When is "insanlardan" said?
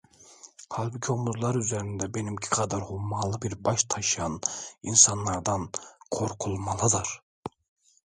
4.83-5.69